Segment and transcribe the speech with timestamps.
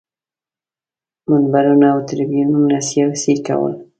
[1.29, 3.73] منبرونو او تریبیونونو سیاسي کول.